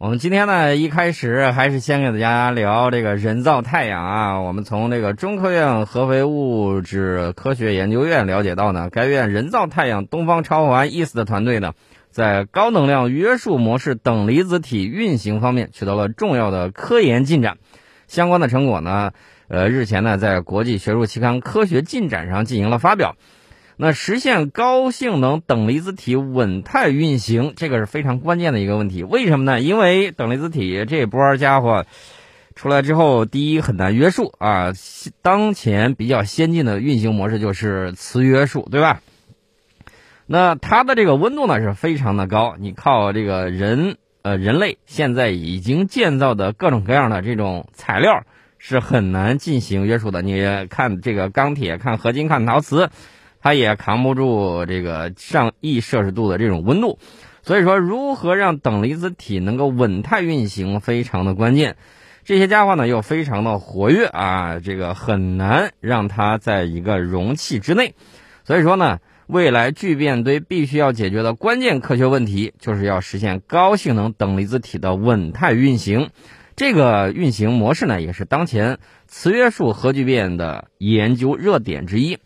[0.00, 4.40] 我们今天呢，一开始还是先给大家聊这个人造太阳啊。
[4.40, 11.72] 我们从这个中科院合肥物质科学研究院了解到呢，该院人造太阳东方超环 EAST 的团队呢，
[12.10, 17.58] 在高能量约束模式等离子体运行方面取得了重要的科研进展。
[18.06, 19.10] 相关的成果呢，
[19.48, 23.16] 呃，日前呢，在国际学术期刊《科学进展》上进行了发表。
[23.80, 29.04] 那实现高性能等离子体稳态运行，这个是非常关键的一个问题。
[29.04, 29.60] 为什么呢？
[29.60, 31.86] 因为等离子体这波家伙
[32.56, 34.72] 出来之后，第一很难约束啊。
[35.22, 39.00] 当前比较先进的运行模式就是磁约束，对吧？
[40.26, 48.24] 那它的这个温度呢是非常的高，你靠这个人呃人类现在已经建造的各种各样的这种材料
[48.58, 50.20] 是很难进行约束的。
[50.20, 52.90] 你看这个钢铁，看合金，看陶瓷。
[53.40, 56.98] 它也扛不住这个上亿摄氏度的这种温度，
[57.42, 61.76] 所以说如何让等离子体能够稳态运行非常的关键。
[62.24, 67.94] 这些家伙呢又非常的活跃啊，这个很难让它在一个容器之内。
[68.44, 76.10] 所以说呢，未来聚变堆必须要解决的关键科学问题，就是要实现高性能等离子体的稳态运行。
[76.54, 82.18] 这个运行模式呢，也是当前磁约束核聚变的研究热点之一。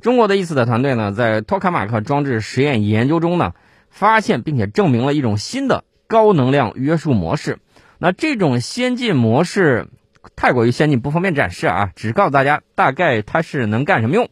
[0.00, 3.54] 中国的意思的团队呢，在托卡马克装置实验研究中呢，
[3.90, 7.58] 发现并且证明了一种新的高能量约束模式。
[7.98, 9.88] 那这种先进模式
[10.36, 14.28] 太过于先进，不方便展示啊，只告诉大家大概它是能干什么用，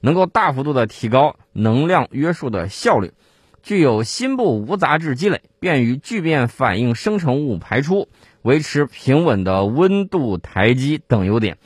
[0.00, 3.12] 能够大幅度的提高能量约束的效率，
[3.62, 8.08] 具有心部无杂质积累、便于聚变反应生成物排出、
[8.42, 11.56] 维持平稳的温度台基等优点。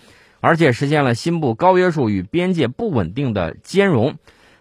[0.45, 4.19] 而且实现了心部高约束与边界不稳定的兼容，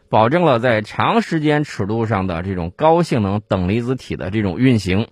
[0.08, 5.08] 保证了在长时间尺度上的这种高性能等离子体的这种运行。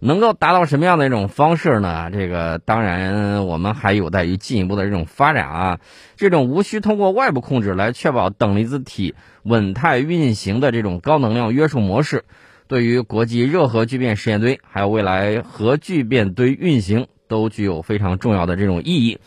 [0.00, 2.08] 能够达到什么样的一种方式呢？
[2.10, 5.80] 这个当然我们还有待于进一步的这种发展啊。
[6.16, 12.24] 这种无需通过外部控制来确保等离子体稳态运行的这种高能量约束模式，
[12.68, 17.06] 对于国际热核聚变实验堆还有未来核聚变堆运行。
[17.32, 19.18] 都具有非常重要的这种意义。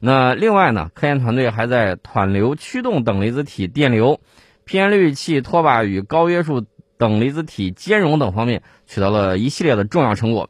[0.00, 4.20] 那另外呢，科研团队还在湍流驱动等离子体电流、
[4.64, 6.64] 偏滤器拖把与高约束
[6.96, 10.48] 等离子体兼容等方面取得了一系列的重要成果。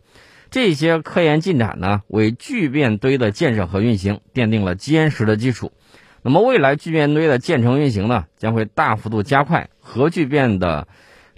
[0.51, 5.73] 这些科研进展呢，为聚变堆的建设和运行奠定了坚实的基础。
[6.23, 10.87] 那么，未来聚变堆的建成运行呢，将会大幅度加快核聚变的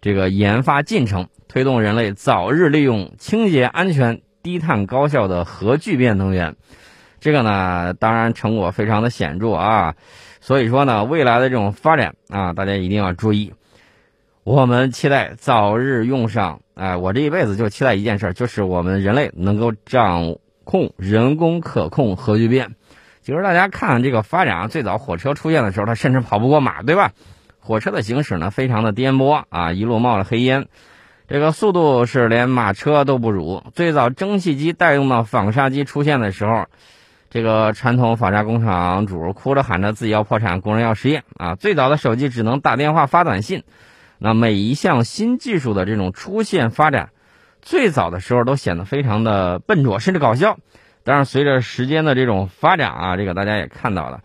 [0.01, 4.21] 这个研发进程，推动人类早日利用清洁安全。
[4.45, 6.55] 低碳高效的核聚变能源，
[7.19, 9.95] 这个呢，当然成果非常的显著啊。
[10.43, 13.55] 所以说呢，未来的这种发展啊，大家一定要注意。
[14.45, 16.61] 我们期待早日用上。
[16.75, 22.75] 哎，我这一辈子就期待一件事，就是我们人类能够掌控人工可控核聚变。
[23.23, 27.13] 其实大家看这个发展啊，最早火车出现的时候，它甚至跑不过马，对吧？
[27.61, 30.67] 火车的行驶呢，非常的颠簸啊，一路冒着黑烟。
[31.27, 33.63] 这个速度是连马车都不如。
[33.73, 36.67] 最早蒸汽机带动的纺纱机出现的时候，
[37.31, 41.55] 这个传统纺纱工厂主哭着喊着自己要破产，工人要失业啊。
[41.55, 43.65] 最早的手机只能打电话发短信。
[44.19, 47.09] 那每一项新技术的这种出现发展，
[47.63, 50.59] 最早的时候都显得非常的笨拙，甚至搞笑。
[51.05, 54.21] 但是随着时间的这种发展啊，这个大家也看到了，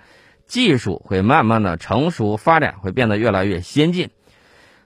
[0.46, 4.10] 技术会慢慢的成熟发展，会变得越来越先进。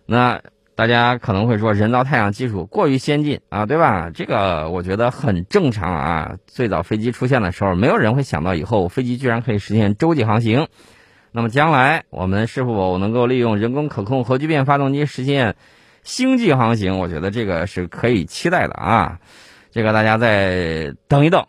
[0.05, 0.41] 那。
[0.75, 4.09] 大家可能会说，人造太阳技术过于先进啊，对吧？
[4.09, 6.35] 这个我觉得很正常啊。
[6.47, 10.67] 最早飞机出现的时候，没有人会想到以后飞机居然可以实现洲际航行。
[11.31, 15.55] 那么将来我们是否能够利用人工可控核聚变发动机实现
[16.01, 16.97] 星际航行？
[16.97, 19.19] 我觉得这个是可以期待的啊。
[19.71, 21.45] 这个大家再等一等，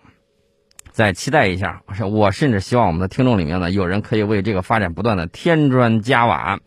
[0.91, 1.81] 再期待一下。
[2.11, 6.59] 我甚至希望我们的听众里面呢，有人可以为这个发展不断的添砖加瓦。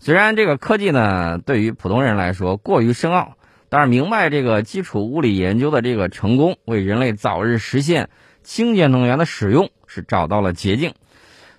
[0.00, 3.34] 虽然这个科技呢，对于普通人来说过于深奥，
[3.68, 8.08] 但是明白这个基础物理研究的这个成功，为人类早日实现
[8.42, 10.94] 清洁能源的使用是找到了捷径。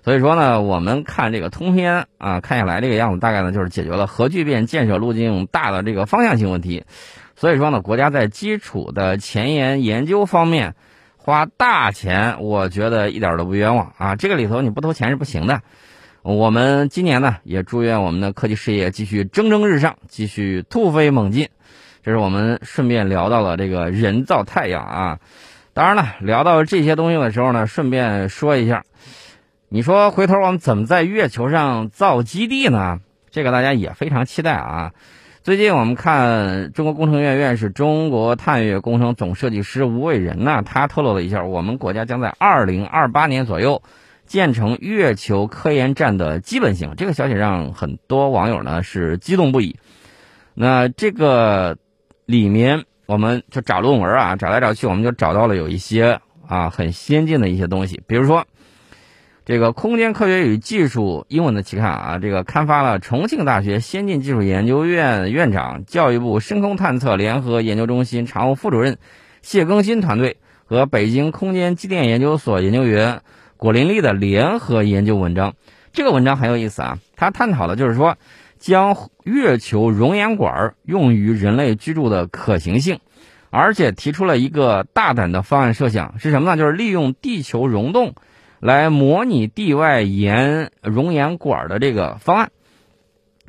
[0.02, 6.84] 所以说呢，我们看这个通篇啊，看下来这个样子，大概呢就是解决了核聚变建设路径大的这个方向性问题。
[7.36, 10.74] 所以说呢，国家在基础的前沿研究方面
[11.18, 14.16] 花大钱，我觉得一点都不冤枉啊！
[14.16, 15.60] 这个里头你不投钱是不行的。
[16.22, 21.48] 我们今年呢，也祝愿我们的科技事业继续蒸蒸日上，继续突飞猛进。
[22.02, 25.18] 这是我们顺便聊到了这个人造太阳啊。
[25.72, 28.84] 当然了，聊到这些东西的时候呢，顺便说一下，
[29.70, 32.98] 你说回头我们怎么在月球上造基地呢？
[33.30, 34.92] 这个大家也非常期待啊。
[35.42, 43.82] 最近我们看中国工程院院士、中国探月工程总设计师吴伟仁呢，他透露了一下，我们国家将在二零二八年左右
[44.30, 46.94] 建成月球科研站的基本型。
[46.96, 49.76] 这个消息让很多网友呢是激动不已。
[50.54, 51.76] 那这个
[52.26, 58.46] 里面，我们就找论文啊，找来找去，我们就找到了有一些啊很先进的一些东西，比如说。
[59.46, 68.98] 这个空间科学与技术英文的期刊啊，这个刊发了重庆大学先进技术研究院院长、教育部深空探测联合研究中心常务副主任
[69.42, 70.36] 谢更新团队
[70.66, 73.22] 和北京空间机电研究所研究员
[73.60, 75.52] 果林丽的联合研究文章。
[75.92, 78.16] 这个文章很有意思啊，它探讨的就是说，
[78.58, 83.00] 将月球熔岩管用于人类居住的可行性，
[83.50, 86.56] 而且提出了一个大胆的方案设想，是什么呢？
[86.56, 88.14] 就是利用地球溶洞。
[88.60, 92.50] 来模拟地外岩熔岩管的这个方案，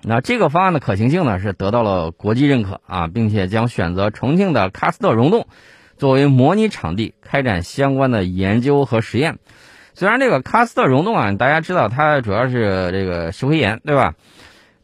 [0.04, 5.48] 那这个方案的可行性呢是得到了国际认可啊，并且将选择重庆的喀斯特溶洞
[5.98, 9.38] 作为模拟场地开展相关的研究和实验。
[9.94, 14.16] 虽然这个喀斯特溶洞啊，大家知道它主要是这个石灰岩，对吧？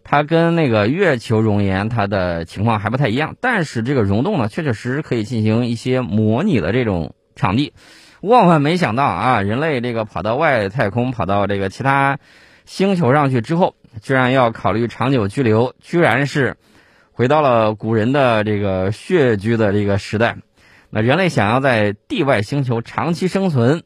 [0.04, 7.74] 它跟那个月球熔岩它的情况还不太一样，但是这个溶洞呢，确确实实可以进行一些模拟的这种场地。
[8.21, 9.42] 万万没想到啊！
[9.42, 12.19] 人类这个跑到外太空，跑到这个其他
[12.65, 16.56] 星球上去之后，居然要考虑长久居留，居然是
[17.12, 20.38] 回到了古人的这个穴居的这个时代。
[20.89, 23.83] 那人类想要在地外星球长期生存，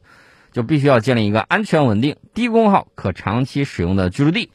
[0.51, 4.51] 就必须要建立一个安全稳定、低功耗、可长期使用的居住地。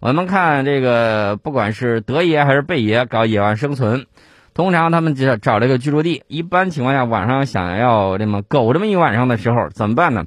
[0.00, 4.06] 我们看这个，不管是德爷还是贝爷搞野外生存。
[4.52, 10.26] 通常他们找找这个居住地，一般情况下晚上想要这么苟这么一晚上的时候怎么办呢？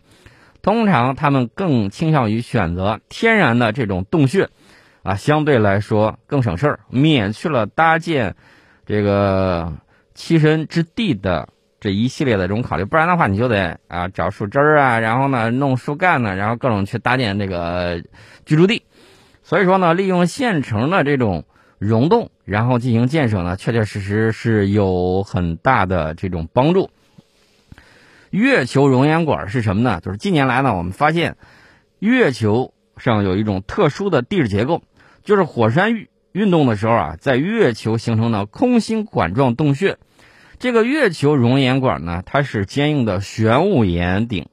[0.62, 4.50] 通常他们更倾向于选择天然的这种洞穴，
[5.04, 8.36] 啊，相对来说更省事儿，免去了搭建
[8.86, 9.72] 这个
[10.13, 11.48] 栖身之地的
[11.79, 12.85] 这一系列的这种考虑。
[12.85, 18.03] 不然的话，你就得啊找树枝儿啊，然后呢弄树干呢，然后各种去搭建这个
[18.45, 18.83] 居住地。
[19.44, 21.45] 所以说呢，利用现成的这种。
[21.79, 26.89] 溶洞，然后进行建设呢，确确实实是有很大的这种帮助。
[28.31, 30.01] 月球熔岩管是什么呢？
[30.01, 31.38] 就是近年来呢，我们发现
[32.00, 34.81] 月球上有一种特殊的地质结构，
[35.24, 39.97] 就是火山运运动的时候啊，在月球形成的空心管状洞穴。
[40.59, 44.48] 这个月球熔岩管呢，它是坚硬的玄武岩顶，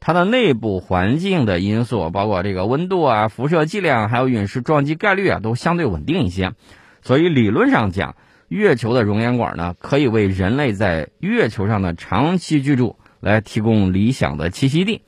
[0.00, 6.52] 它的内部环境的因素，包括这个温度啊、辐射剂量，还有陨石撞击概率啊，都相对稳定一些。
[7.00, 8.16] 所以理论上讲，
[8.48, 15.00] 月球的熔岩管呢，可以为人类在月球上的长期居住来提供理想的栖息地。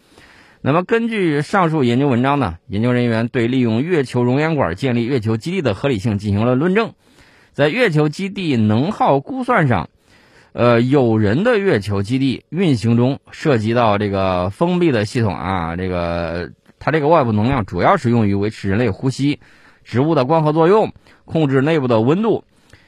[0.62, 6.94] 那么，根据上述研究文章呢，研究人员对利用月球熔岩管建立月球基地的合理性进行了论证。
[7.52, 9.90] 在月球基地能耗估算上，
[10.58, 16.50] 呃，有人的月球基地运行中涉及到这个封闭的系统啊，这个
[16.80, 19.38] 它这个外部能量主要是用于维持人类呼吸、
[19.84, 20.92] 植物的光合作用。
[21.24, 22.42] 控制内部的温度，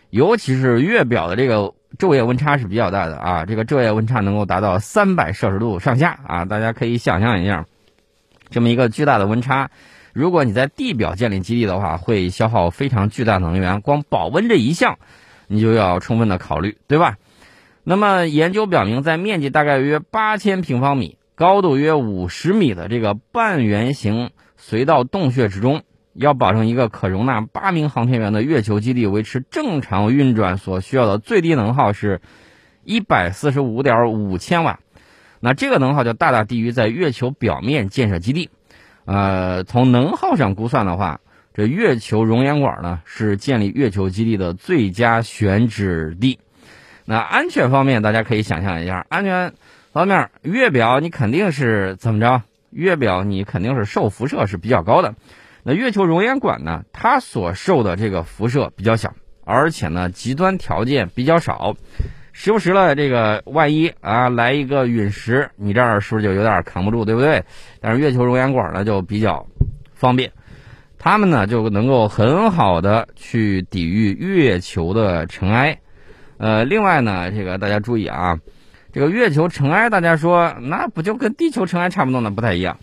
[0.08, 7.66] 尤其是月表的这个昼夜温差是比较大的啊，这个昼夜温差能够达到三百摄氏度上下啊，大家可以想象一下，
[8.50, 9.70] 这么一个巨大的温差，
[10.12, 14.99] 如果你在地表建立基地的话，会消耗非常巨大的能源，光保温这一项，
[15.46, 17.16] 你就要充分的考虑，对吧？
[17.84, 25.82] 那么研究表明，在面积大概约八千平方米、高度约五十米的这个半圆形隧道洞穴之中。
[26.12, 32.20] 要保证一个可容纳八名航天员的月球基地维持正常运转所需要的最低能耗是，
[32.84, 34.80] 一百四十五点五千瓦，
[35.38, 38.50] 那这个能耗就大大低于在月球表面建设基地。
[39.04, 41.20] 呃，从能耗上估算的话，
[41.54, 46.40] 这月球熔岩管呢是建立月球基地的最佳选址地。
[47.04, 49.52] 那安全方面，大家可以想象一下，安全
[49.92, 52.42] 方面，月表你肯定是怎么着？
[52.71, 55.14] 月表你肯定是受辐射是比较高的。
[55.64, 56.85] 那月球熔岩管呢？
[56.92, 59.12] 它所受的这个辐射比较小，
[59.45, 61.75] 而且呢极端条件比较少，
[62.33, 67.45] 时不时的这个万一啊来一个陨石，你这儿是不是就有点扛不住，对不对？
[67.80, 69.47] 但是月球熔岩管呢就比较
[69.92, 70.33] 方便，
[70.97, 75.80] 它们呢就能够很好的去抵御月球的尘埃。
[76.40, 78.38] 呃，另外呢，这个大家注意啊，
[78.94, 82.30] 这个月球尘埃，大家说那不就跟地球尘埃差不多呢？
[82.30, 82.78] 不太一样。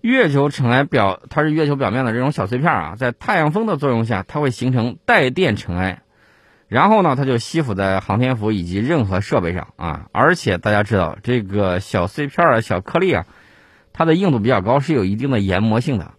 [0.00, 6.02] 月球尘埃表，它是月球表面的这种小碎片啊，在太阳风的作用下，它会形成带电尘埃，
[6.68, 10.06] 然后呢，它就吸附在航天服以及任何设备上啊。
[10.12, 13.26] 而且大家知道，这个小碎片啊、小颗粒啊，
[13.92, 16.12] 它的硬度比较高，是有一定的研磨性的，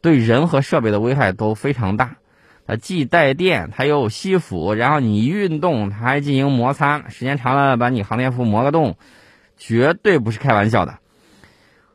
[0.00, 2.18] 对人和设备的危害都非常大。
[2.66, 8.96] 它既带电，它又吸附，然后你运动，它还进行摩擦，时间长了把你航天服磨个洞，
[9.56, 10.98] 绝对不是开玩笑的。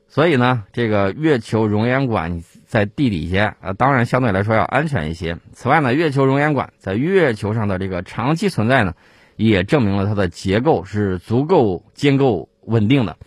[0.08, 5.38] 所以呢，这个月球熔岩管在地底下啊，当然相对来说要安全一些。
[5.54, 8.94] 此外呢，月球熔岩管在月球上的这个长期存在呢，
[9.38, 13.18] 也证明了它的结构是足够坚固稳定的，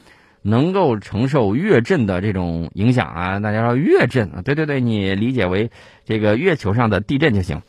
[0.46, 3.40] 能够承受月震的这种影响啊。
[3.40, 5.70] 大家说月震啊，对对对，你理解为
[6.04, 7.62] 这个月球上的地震就行。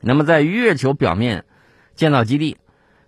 [0.00, 1.44] 那么在月球表面
[1.94, 2.56] 建造基地，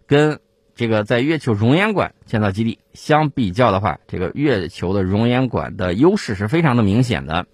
[0.06, 0.40] 跟
[0.74, 7.46] 这个在月球熔岩管建造基地相比较的话，这个月球的熔岩管的优势是非常的明显的。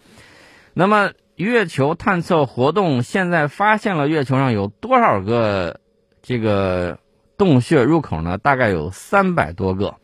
[0.73, 5.80] 那么，月球探测活动现在发现了月球上有多少个
[6.23, 6.99] 这个
[7.37, 8.38] 洞穴入口呢？
[8.38, 9.97] 大概有三百多个。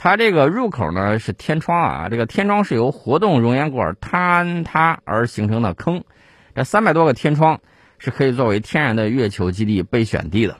[0.00, 6.04] 它这个入口呢是天窗啊，这个天窗是由活动熔岩管坍塌而形成的坑。
[6.54, 7.60] 这三百多个天窗
[7.98, 10.58] 是可以作为天然的月球基地备选地的。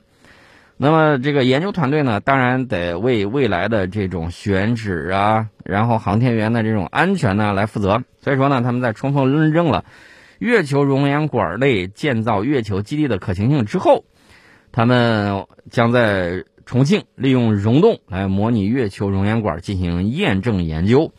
[0.77, 8.03] 那么这个研究团队呢，当然得为未来的这种选址啊，然后航天员的这种安全呢来负责。
[8.21, 9.85] 所以说呢，他们在充分论证了
[10.41, 14.05] 月球熔岩管内建造月球基地的可行性之后，
[14.73, 21.13] 他们将在重庆利用溶洞来模拟月球熔岩管进行验证研究。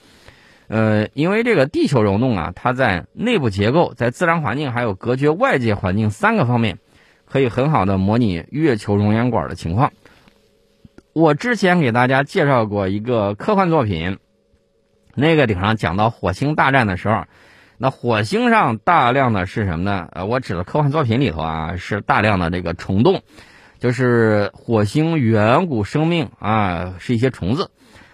[0.67, 6.77] 呃，因为这个地球溶洞啊，它在内部结构、在自然环境还有隔绝外界环境三个方面。
[7.31, 9.91] 可以很好的模拟月球熔岩管的情况。
[11.13, 14.17] 我之前给大家介绍过一个科幻作品，
[15.13, 17.25] 那个顶上讲到火星大战的时候，
[17.77, 20.07] 那火星上大量的是什么呢？
[20.11, 23.21] 呃，我指的科幻作品里头啊，是大量的这个虫洞，
[23.79, 27.71] 就是火星远古生命啊，是一些虫子。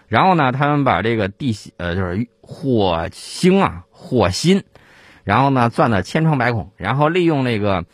[0.08, 4.64] 然后呢，他们把这个地呃，就是火星啊，火星，
[5.24, 7.86] 然后呢钻的千疮百孔，然后利用那个。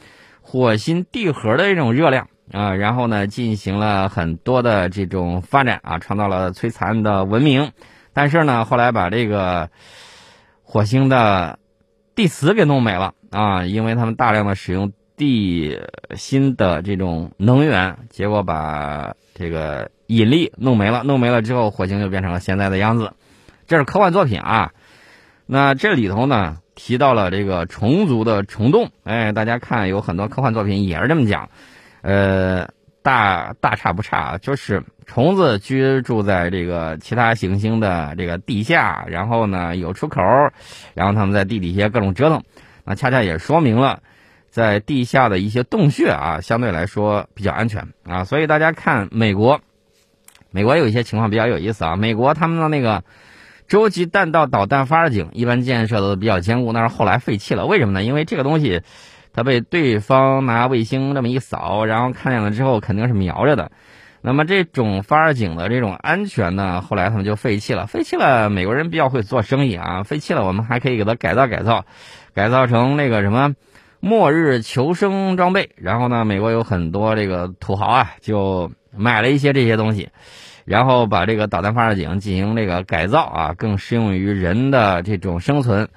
[0.44, 7.72] 火星地核的这种热量啊，然后呢，进行了很多的这种发展啊，创造了璀璨的文明。
[8.12, 9.70] 但是呢，后来把这个
[10.62, 11.58] 火星的
[12.16, 15.80] 地磁给弄没了啊，因为他们大量的使用地
[16.16, 21.04] 心的这种能源，结果把这个引力弄没了。
[21.04, 23.13] 弄没了之后，火星就变成了现在的样子。
[23.68, 24.72] 这是科幻作品啊。
[25.46, 26.58] 那这里头呢？
[26.74, 31.50] 提到了这个虫族的虫洞，哎，大家看有很多科幻作品也是这么讲，
[32.01, 32.70] 呃，
[33.04, 40.24] 大大差不差，就是虫子居住在这个其他行星的这个地下，然后呢有出口，
[40.96, 42.42] 然后他们在地底下各种折腾，
[42.84, 44.01] 那恰恰也说明了
[44.51, 49.62] 在地下的一些洞穴啊，相对来说比较安全啊，所以大家看美国，
[50.51, 53.03] 美国有一些情况比较有意思啊，美国他们的那个。
[53.67, 57.65] 洲际弹道导弹发射井一般建设的比较坚固，但是后来废弃了。
[57.65, 58.03] 为什么呢？
[58.03, 58.81] 因为这个东西，
[59.31, 63.72] 它被对方拿卫星这么一扫，然后看见了之后肯定是瞄着的。
[64.22, 67.88] 那么这种发射井的这种安全呢，后来他们就废弃了。
[67.88, 70.03] 废弃了，美国人比较会做生意啊。
[70.03, 71.86] 废弃了，我们还可以给它改造改造，
[72.34, 73.55] 改造成那个什么
[74.01, 75.70] 末日求生装备。
[75.77, 80.10] 然后呢，美国有很多这个土豪啊，就买了一些这些东西。
[80.63, 85.89] 然后把这个导弹发射井进行这个改造啊，更适用于人的这种生存，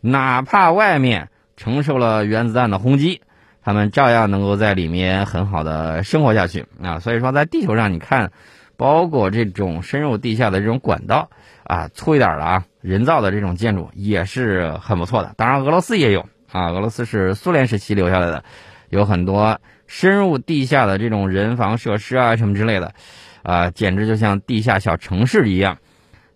[0.00, 3.20] 哪怕外面承受了原子弹的轰击，
[3.62, 6.98] 他们照样能够在里面很好的生活下去啊。
[6.98, 8.32] 所以说，在地球上，你看，
[8.78, 11.28] 包括这种深入地下的这种管道
[11.64, 15.34] 啊，粗一点的啊，人造的这种建筑也是很不错的。
[15.36, 18.42] 当然，俄罗斯也有啊，俄罗斯是苏联时期留下来的，
[18.88, 22.94] 有很多深入地下的这种人防设施啊，什么之类的。
[23.42, 25.76] 啊，简直就像地下小城市一样。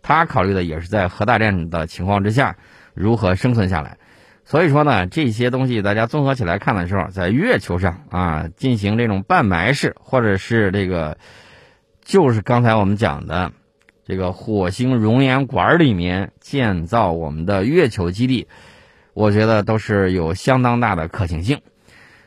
[0.02, 2.56] 他考虑的也是在核大战的情况之下
[2.92, 3.96] 如何生存下来。
[4.44, 11.16] 所以说呢，这些东西大家综合起来看的时候，在月球上啊进行这种半埋式，或者是这个，
[12.04, 13.52] 就是刚才我们讲的
[14.04, 18.48] 这个火星熔岩管里面建造我们的月球基地，
[19.20, 21.60] 我觉得都是有相当大的可行性。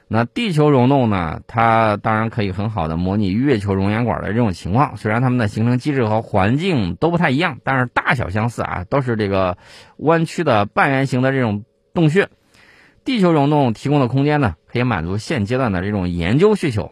[0.07, 1.41] 那地球溶洞呢？
[1.47, 4.95] 它当然可以很好的模拟月球熔岩管的这种情况。
[4.95, 9.57] 虽然它们的形成机制和环境都不太一样，但是大小相似啊，都是这个
[9.97, 11.63] 弯曲的半圆形的这种
[11.95, 12.29] 洞穴。
[13.03, 16.91] 地球溶洞提供的空间呢，可以满足现阶段的这种研究需求。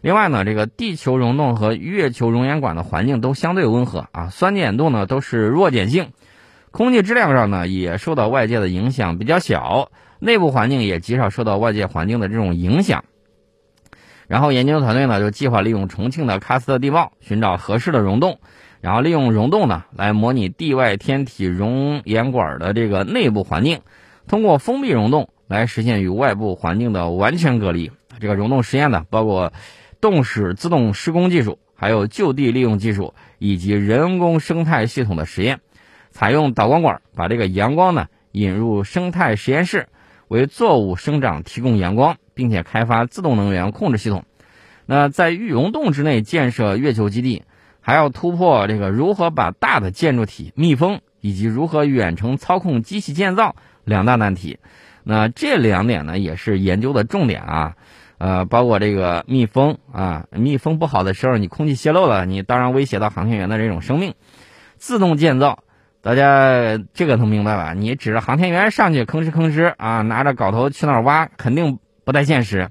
[0.00, 6.10] 另外呢，这个地球溶洞和月球熔岩管的环境都相对温和啊，酸碱度呢都是弱碱性，
[6.76, 9.90] 空气质量上呢也受到外界的影响比较小。
[10.18, 13.06] 内部环境也极少受到外界环境的这种影响。
[14.26, 18.40] 然后研究团队呢就计划利用重庆的喀斯特地貌寻找合适的溶洞，
[18.82, 23.80] 然后利用溶洞呢来模拟地外天体熔岩管的这个内部环境，
[24.28, 27.90] 通过封闭溶洞来实现与外部环境的完全隔离。
[28.20, 29.50] 这个溶洞实验呢，包括
[30.02, 35.60] 洞室自动施工技术，还有就地利用技术，以及人工生态系统的实验。
[36.16, 39.90] 采用导光管把这个阳光呢引入生态实验室，
[40.28, 44.24] 为作物生长提供阳光，并且开发自动能源控制系统。
[44.86, 47.42] 那在玉龙洞之内建设月球基地，
[47.82, 53.54] 还要突破这个如何把大的建筑体密封，以及如何远程操控机器建造
[53.84, 54.58] 两大难题。
[55.04, 57.74] 那这两点呢，也是研究的重点啊。
[58.16, 64.14] 呃，包括这个密封啊，密封不好的时候，你空气泄漏了，你当然威胁到航天员的这种生命。
[64.78, 65.58] 自动建造。
[66.06, 67.74] 大家这个能明白吧？
[67.74, 72.70] 你指着航天员上去吭哧吭哧啊，拿着镐头去那儿挖，肯定不太现实。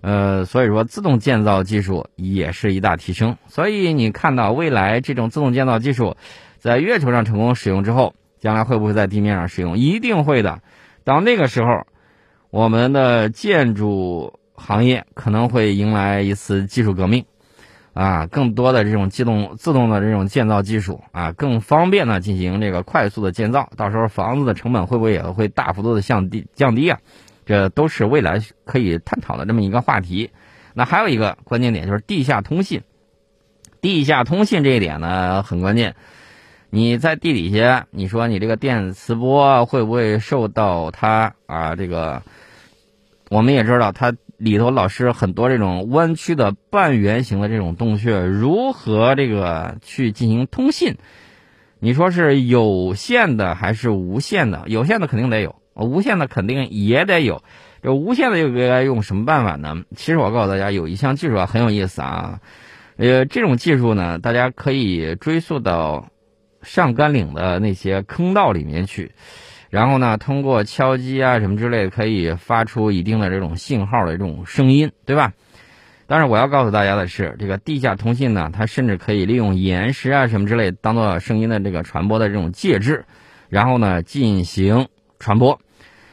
[0.00, 3.36] 呃，所以说自动建造技术也是一大提升。
[3.48, 6.16] 所以你看到未来这种自动建造技术
[6.58, 9.76] 在月球上成功使用之后，将来会不会在地面上使用？
[9.76, 10.60] 一定会的。
[11.02, 11.88] 到那个时候，
[12.50, 17.24] 我们的建筑行业可能会迎来一次技术革命。
[17.94, 23.68] 啊，更多的这种机动自动的这种建造技术啊，更方便的进行这个快速的建造。
[23.76, 26.98] 到时候房子的成本会不会也会大幅度的降低降低啊？
[27.44, 30.30] 这都是未来可以探讨的这么一个话题。
[30.72, 32.80] 那还有一个关键点就是地下通信，
[33.82, 35.94] 地下通信这一点呢很关键。
[36.70, 41.76] 你在地底下，你说你这个电磁波会不会受到它啊？
[41.76, 42.22] 这个
[43.28, 44.14] 我们也知道它。
[44.42, 50.96] 里头老师很多这种弯曲的半圆形的这种洞穴，如何这个去进行通信？
[51.78, 54.64] 你说是有线的还是无线的？
[54.66, 57.44] 有线的肯定得有，无线的肯定也得有。
[57.84, 59.76] 这无线的又该用什么办法呢？
[59.94, 62.40] 其实我告诉大家，有一项技术啊很有意思啊。
[62.96, 66.08] 呃，这种技术呢，大家可以追溯到
[66.62, 69.12] 上甘岭的那些坑道里面去。
[69.72, 75.32] 然后呢，通过敲击啊什么之类，可以发出一定的这种信号的这种声音，对吧？
[76.06, 83.02] 但是我要告诉大家的是，这个地下通信呢，它甚至可以利用岩石啊什么之类当做声音的这个传播的这种介质，
[83.48, 85.58] 然后呢进行传播。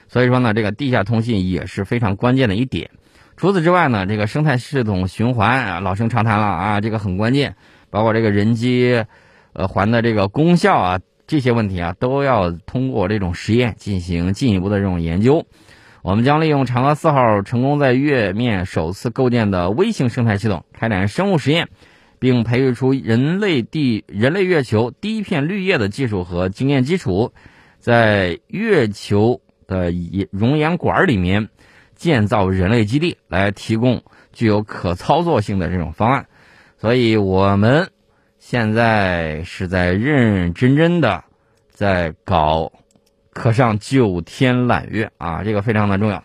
[0.07, 2.89] 所以说呢，这个地下通信也是非常关键的一点。
[3.35, 7.57] 除此之外呢，这个生态系统循环啊，老生常谈了啊，这个很关键，
[7.89, 9.03] 包括这个人机
[9.51, 10.99] 呃环的这个功效啊。
[11.29, 15.45] 这些问题啊，都要通过这种实验进行进一步的这种研究。
[16.01, 21.69] 我们将利用嫦娥四号成功在月面首次构建的微型生态系统，开展生物实验，
[22.17, 27.31] 并培育出人类地人类月球第一片绿叶的技术和经验基础，
[27.77, 29.93] 在月球的
[30.31, 31.49] 熔岩管里面
[31.93, 34.01] 建造人类基地，来提供
[34.33, 36.25] 具有可操作性的这种方案。
[36.79, 37.89] 所以，我们。
[38.49, 41.23] 现在是在认认真真的
[41.69, 42.71] 在搞，
[43.31, 46.23] 可上九天揽月啊，这个非常的重要。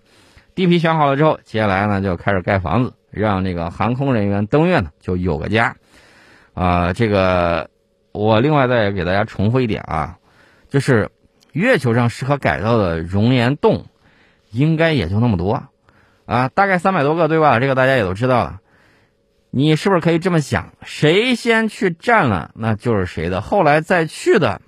[0.54, 5.76] 地皮选好了之后，接下来呢就开始盖房子，让这个航空人员登月呢就有个家
[6.54, 6.94] 啊。
[6.94, 7.68] 这个
[8.12, 10.16] 我另外再给大家重复一点啊，
[10.70, 11.10] 就是
[11.52, 13.84] 月球上适合改造的熔岩洞，
[14.50, 15.62] 应该也就那么多
[16.24, 17.60] 啊，大概三百多个对吧？
[17.60, 18.62] 这个大家也都知道了。
[19.56, 20.72] 你是不是可以这么想？
[20.82, 23.40] 谁先去占了，那就是谁的。
[23.40, 24.60] 后来再去的，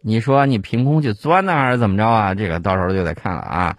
[0.00, 2.34] 你说你凭空去钻呢，还是怎么着啊？
[2.34, 3.76] 这个到时候就得看了啊。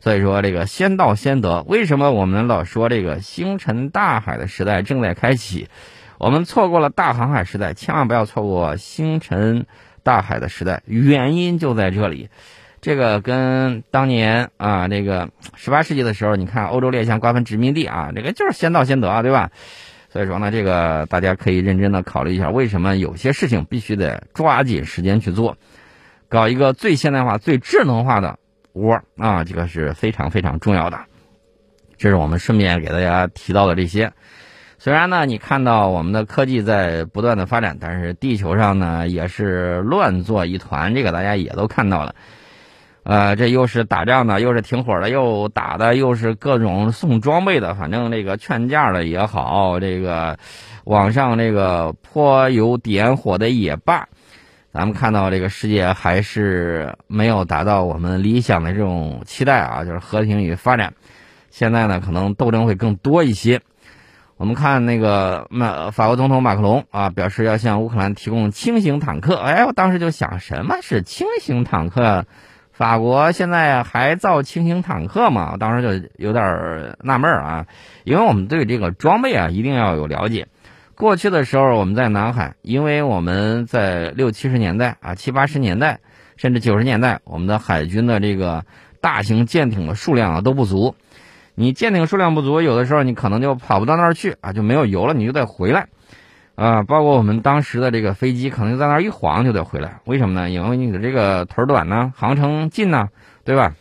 [0.00, 1.62] 所以说，这个先到先得。
[1.62, 5.68] 为什么我们老说这个星辰大海的时代正在开启？
[6.18, 9.66] 我们错过了大航海时代，千万不要错过星辰
[10.02, 10.82] 大海的时代。
[10.86, 12.28] 原因就在这里。
[12.80, 19.50] 这个跟当年啊，这个十八世纪的时候，你看欧洲列强瓜分殖民地啊，这个就是先到先得啊，对吧？
[20.08, 25.56] 所以说呢，这个大家可以认真的考虑一下，为什么有些事情必须得抓紧时间去做，
[26.28, 28.38] 搞一个最现代化、最智能化的
[28.72, 31.00] 窝啊，这个是非常非常重要的。
[31.98, 34.12] 这是我们顺便给大家提到的这些。
[34.78, 42.14] 虽然呢，你看到我们的科技在不断的发展，但是地球上呢也是乱作一团，这个大家也都看到了。
[43.08, 50.36] 呃，这又是打仗的，又是停火的，又打的，又是各种送装备的，反正这个劝架的也好，这个
[50.82, 54.08] 网上这个泼油点火的也罢，
[54.72, 60.92] 咱们看到这个世界还是没有达到我们理想的这种期待啊，就是和平与发展。
[61.48, 63.60] 现在呢，可能斗争会更多一些。
[64.36, 69.36] 我们看那个马法国总统马克龙啊，表示要向乌克兰提供轻型坦克。
[69.36, 72.26] 哎，我当时就想，什么是轻型坦克？
[72.76, 75.50] 法国现在还造轻型坦克吗？
[75.52, 77.66] 我当时就有点纳闷啊，
[78.04, 80.48] 因为我们对这个装备啊一定要有了解。
[80.94, 86.00] 过去的时候我们在南海，因为我们在六七十年代啊七八十年代
[86.36, 88.64] 甚至九十年代，我们的海军的这个。
[88.98, 90.96] 大型舰艇的数量啊都不足。
[91.54, 95.86] 你舰艇数量不足，有的时候你可能就跑不到那儿去啊，就没有油了，你就得回来。
[96.56, 100.00] 啊，包括我们当时的这个飞机，可能在那儿一晃就得回来。
[100.06, 100.48] 为什么呢？
[100.48, 103.10] 因为你的这个腿短呢，航程近呢，
[103.44, 103.74] 对吧？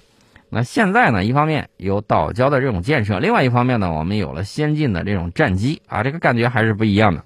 [0.49, 7.23] 那现在呢，一方面有岛礁的这种建设，另外一方面呢，我们有了先进的这种战机啊，这个感觉还是不一样的。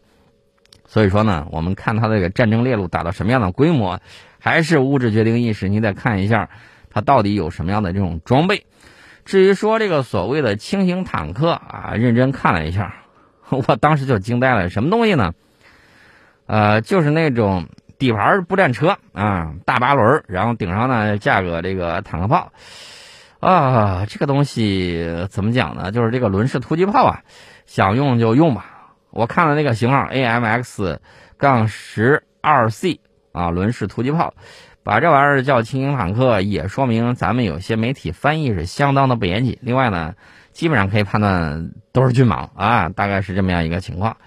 [0.85, 3.99] 所以说呢，我们看它这个战争链路达到什么样的规模，
[4.39, 5.67] 还是物质决定意识。
[5.67, 6.49] 你得看一下
[6.91, 8.65] 它到底有什么样的这种装备。
[9.25, 12.93] 至于说这个所谓的轻型坦克啊，认真看了一下。
[13.67, 15.33] 我当时就惊呆了，什么东西呢？
[16.45, 22.51] 呃，就是那种底盘步战车啊，大八轮，然后顶上呢架个这个坦克炮
[23.39, 25.91] 啊，这个东西怎么讲呢？
[25.91, 27.21] 就是这个轮式突击炮啊，
[27.65, 28.93] 想用就用吧。
[29.11, 30.97] 我看了那个型号 AMX
[31.37, 32.99] 杠十二 C
[33.31, 34.33] 啊，轮式突击炮，
[34.83, 39.57] 把这玩意儿叫轻型坦克，也说明咱们有些媒体翻译是相当的不严谨。
[39.61, 40.13] 另外呢。
[40.59, 44.17] 基本上可以判断都是军莽啊，大概是这么样一个情况。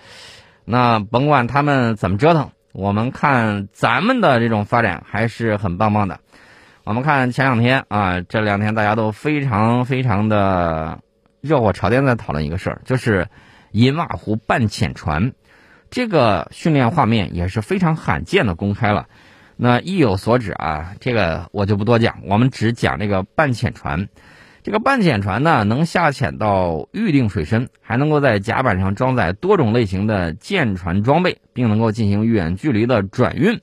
[0.65, 6.21] 那甭管他们怎么折腾，我们看咱们的这种发展还是很棒棒的。
[6.85, 11.01] 我们看前两天啊，这两天大家都非常非常的
[11.43, 13.29] 热火朝天在讨论一个事儿，就是
[13.73, 15.35] 银瓦湖半潜船
[15.91, 19.07] 这个训练画面也是非常罕见的公开了。
[19.57, 24.09] 那意有所指啊，这个我就不多讲，我们只讲这个半潜船。
[24.63, 33.61] 这个半潜船呢，能下潜到预定水深，还能够在甲板上装载多种类型的舰船装备，并能够进行远距离的转运。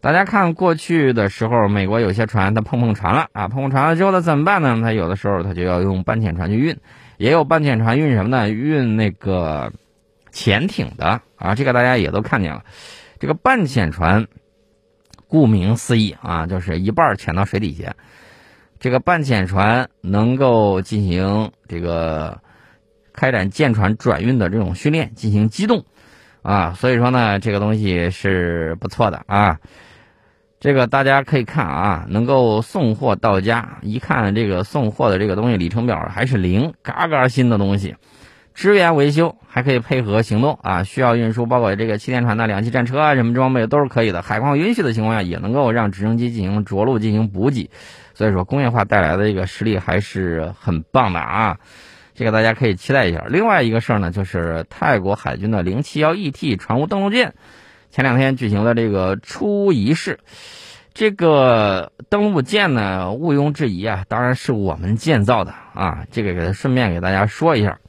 [0.00, 4.78] 大家看，过去的时候，美国有些船它碰碰船了啊，碰碰船了之后它怎么办呢？
[4.82, 6.76] 它有的时候它就要用半潜船去运，
[7.16, 8.48] 也有半潜船运什么呢？
[8.48, 9.72] 运那个
[10.30, 12.62] 潜艇的啊，这个大家也都看见了。
[13.18, 14.28] 这个半潜船，
[15.26, 17.96] 顾名思义啊，就是一半潜到水底下。
[18.84, 22.38] 这个半潜船能够进行这个
[23.14, 25.82] 开展舰船转运的这种训练，进行机动，
[26.42, 29.58] 啊，所以说呢，这个东西是不错的啊。
[30.60, 37.96] 这个大家可以看啊，能够送货到家，一看这个送货的这个东西里程表还是零，嘎嘎新的东西，
[38.54, 40.82] 支援维修还可以配合行动啊。
[40.84, 44.22] 需要运输包括这个气垫船的两栖战车啊，什么装备都是可以的。
[44.22, 47.68] 海况允许的情况下，也能够让直升机进行着陆进行补给。
[48.14, 51.58] 所以说，工业化带来的这个实力还是很棒的啊，
[52.14, 53.24] 这个大家可以期待一下。
[53.28, 57.34] 另外一个事儿呢，就是泰国海军的零七幺 ET 船坞登陆舰，
[57.90, 60.20] 前两天举行了这个出仪式。
[60.92, 66.04] 这个登陆舰呢，毋庸置疑啊，当然是我们建造的啊。
[66.12, 67.80] 这个给他顺便给大家说一下，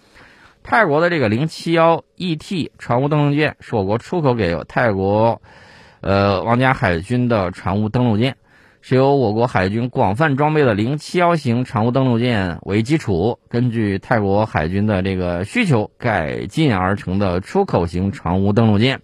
[0.68, 5.40] 泰国的这个零七幺 ET 船坞登陆舰是我国出口给泰国，
[6.02, 8.36] 呃，王家海军的船坞登陆舰。
[8.82, 19.02] 是由我国海军广泛装备的零七幺型船坞登陆舰为基础，根据泰国海军的这个需求改进而成的出口型船坞登陆舰。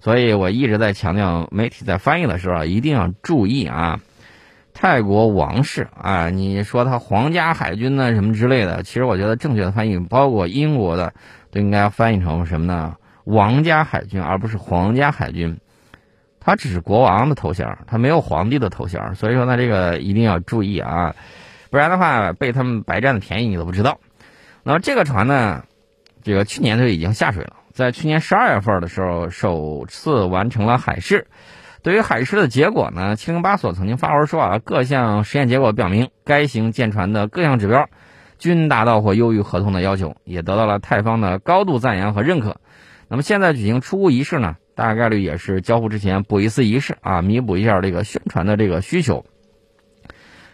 [0.00, 4.00] 所以我一直在强调，媒体在翻译的时候啊，一定要注意啊。
[4.74, 11.14] 泰国王室啊，你说他皇家海军呢什么之类的，其实我觉得正确的翻译，包括英国的，
[11.52, 12.96] 都应该翻译成什么呢？
[13.22, 15.58] 王家海军，而不是皇家海军。
[16.40, 21.14] 他只是国王的头衔，他没有皇帝的头衔，所以说呢，这个一定要注意啊，
[21.70, 23.98] 不然的话被他们白占的便宜你都不知道。
[24.64, 25.64] 那么这个船呢，
[26.22, 31.28] 这个去年就已经下水了，在去年十二月份的时候首次完成了海试。
[31.84, 37.90] 对于海试的结果呢，七零八所曾经发文说啊，各项实验结果表明该型舰船的各项指标
[38.38, 42.56] 均达到或优于合同的要求，也得到了泰方的高度赞扬和认可。
[43.08, 44.56] 那么现在举行出坞仪式呢？
[44.74, 49.26] 大概率也是交付之前补一次仪式啊，弥补一下这个宣传的这个需求。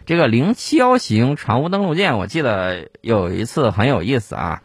[0.05, 4.63] 这个零七幺型船坞登陆舰，我记得有一次很有意思啊，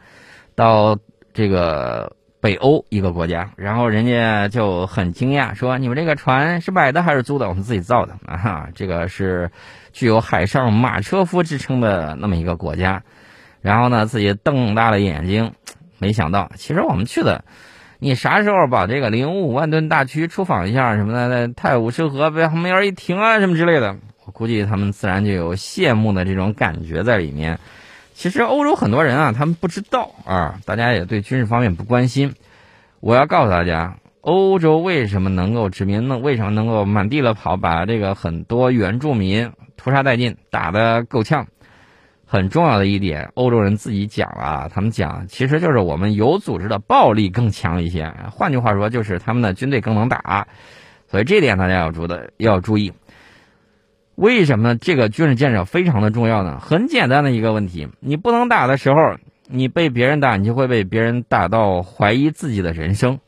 [0.56, 0.98] 到
[1.32, 7.48] 这个北欧一个国家，然后人家就很惊讶，说你们这个船是买的还是租的？
[7.48, 9.50] 我们自己造的啊，这个是
[9.92, 13.02] 具有海上马车夫之称的那么一个国家。
[13.62, 15.54] 然后呢，自己瞪大了眼睛，
[15.98, 17.44] 没想到，其实我们去的。
[17.98, 27.58] 你啥时候把这个零五万吨大驱出访一下什么的，在泰晤士河被旁边一停啊什么之类的，我估计他们自然就有羡慕的这种感觉在里面。
[28.16, 32.34] 其实欧洲很多人啊，他们不知道啊，大家也对军事方面不关心。
[33.00, 36.16] 我要告诉大家，欧洲为什么能够殖民呢？
[36.16, 41.46] 为什么能够满地了跑，把这个很多原住民屠杀殆尽，打得够呛？
[42.24, 48.10] 很重要的一点，欧洲人自己讲了，他们讲其实就是我们有组织的暴力更强一些。
[48.32, 50.48] 换句话说，就是他们的军队更能打。
[51.08, 52.94] 所以这点大家要注的要注意。
[54.16, 56.58] 为什么这个军事建设非常的重要呢？
[56.58, 58.96] 很简单的一个问题，你不能打的时候，
[59.46, 63.20] 你被别人打，你就会被别人打到怀疑自己的人生。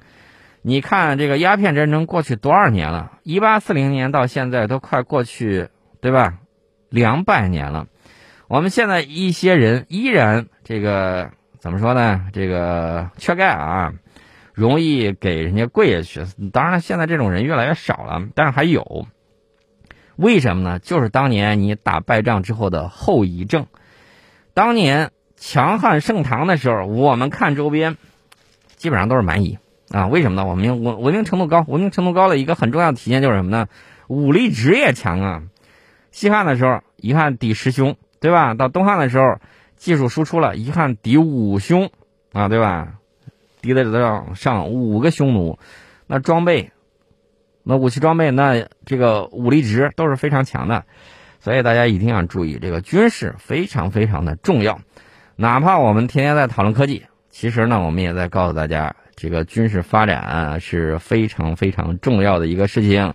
[0.63, 3.13] 你看这个鸦片战争过去多少年了？
[3.23, 5.69] 一八四零年到现在都快过去，
[6.01, 6.39] 对吧？
[6.89, 7.87] 两百年了。
[8.49, 12.29] 我们现在一些人依然这个怎么说呢？
[12.33, 13.93] 这个缺钙啊，
[14.55, 16.49] 容易给人家跪下去。
[16.51, 19.07] 当然了，现在这种人越来越少了，但是还有。
[20.19, 20.79] 为什么呢？
[20.81, 23.69] 就是当年你打败仗之后的后遗症。
[24.53, 27.97] 当年强悍盛唐的时候，我们看周边，
[28.75, 29.59] 基本上都是蛮夷
[29.93, 30.09] 啊。
[30.09, 30.45] 为什么呢？
[30.45, 33.69] 我们文文明程度高，文明程度高的一个很重要的体现就是什么呢？
[34.09, 35.43] 武力值也强啊。
[36.11, 38.55] 西汉的时候，一汉抵十兄，对吧？
[38.55, 39.39] 到东汉的时候，
[39.77, 41.91] 技术输出了，一汉抵五兄
[42.33, 42.95] 啊，对吧？
[43.61, 45.61] 敌得上上五个匈奴，
[46.09, 46.73] 那装备。
[47.71, 50.87] 那武器装备，那这个武力值都是非常强的，
[51.39, 54.81] 所以大家一定要注意，这个军事非常非常的重要。
[55.37, 63.13] 哪怕我们天天在讨论科技，其实呢，我们也在告诉大家，这个军事发展是非常非常重要的一个事情。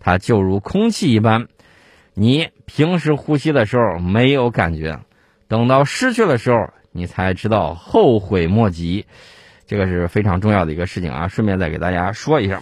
[0.00, 1.46] 它就如空气一般，
[2.12, 4.98] 你平时呼吸的时候没有感觉，
[5.46, 9.06] 等到失去的时候，你才知道后悔莫及。
[9.64, 11.28] 这个是非常重要的一个事情啊！
[11.28, 12.60] 顺便再给大家说一下。